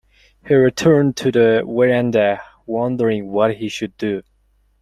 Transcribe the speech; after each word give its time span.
He 0.47 0.55
returned 0.55 1.15
to 1.17 1.31
the 1.31 1.63
verandah 1.63 2.41
wondering 2.65 3.27
what 3.31 3.57
he 3.57 3.69
should 3.69 3.95
do. 3.97 4.23